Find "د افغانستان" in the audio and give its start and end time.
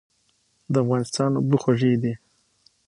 0.71-1.31